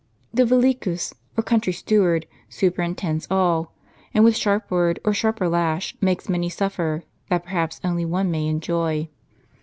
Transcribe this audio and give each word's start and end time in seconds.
The 0.33 0.45
villicns 0.45 1.13
or 1.37 1.43
country 1.43 1.71
steward 1.73 2.25
superintends 2.49 3.27
all; 3.29 3.71
and 4.15 4.23
with 4.23 4.35
sharp 4.35 4.71
word, 4.71 4.99
or 5.03 5.13
sharper 5.13 5.47
lash, 5.47 5.95
makes 6.01 6.27
many 6.27 6.49
suffer, 6.49 7.03
that 7.29 7.43
perhaps 7.43 7.79
one 7.83 7.91
only 7.91 8.05
may 8.23 8.47
enjoy. 8.47 9.09